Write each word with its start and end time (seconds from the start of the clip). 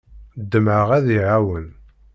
Ḍemɛeɣ 0.51 0.89
ad 0.97 1.05
iyi-iɛawen. 1.09 1.67